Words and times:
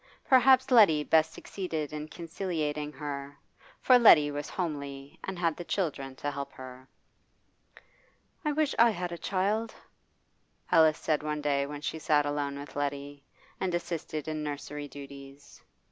Perhaps 0.27 0.71
Letty 0.71 1.03
best 1.03 1.31
succeeded 1.31 1.93
in 1.93 2.07
conciliating 2.07 2.91
her, 2.93 3.37
for 3.79 3.99
Letty 3.99 4.31
was 4.31 4.49
homely 4.49 5.19
and 5.25 5.37
had 5.37 5.55
the 5.55 5.63
children 5.63 6.15
to 6.15 6.31
help 6.31 6.51
her. 6.53 6.87
'I 8.43 8.53
wish 8.53 8.73
I 8.79 8.89
had 8.89 9.11
a 9.11 9.17
child,' 9.19 9.75
Alice 10.71 10.97
said 10.97 11.21
one 11.21 11.41
day 11.43 11.67
when 11.67 11.81
she 11.81 11.99
sat 11.99 12.25
alone 12.25 12.57
with 12.57 12.75
Letty, 12.75 13.23
and 13.59 13.75
assisted 13.75 14.27
in 14.27 14.41
nursery 14.41 14.87
duties. 14.87 15.61